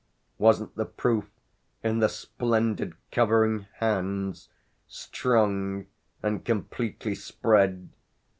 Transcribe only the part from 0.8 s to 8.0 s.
proof in the splendid covering hands, strong and completely spread?